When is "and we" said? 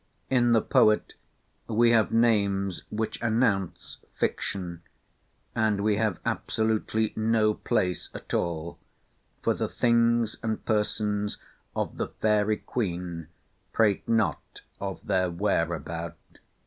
5.53-5.97